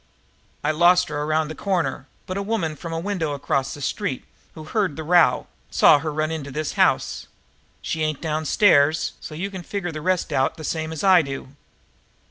[0.63, 4.25] "I lost her around the corner, but a woman from a window across the street,
[4.55, 7.27] who heard the row, saw her run into this house.
[7.83, 11.49] She ain't downstairs so you can figure the rest out the same way I do."